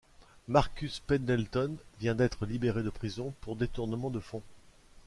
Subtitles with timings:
[0.47, 4.41] Marcus Pendleton vient d’être libéré de prison pour détournement de fonds.